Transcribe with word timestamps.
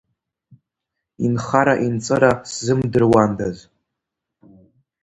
Инхара-инҵыра 1.25 2.31
сзымдыруандаз. 2.51 3.57